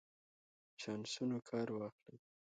چانسونو 0.81 1.37
کار 1.49 1.67
واخلئ. 1.77 2.19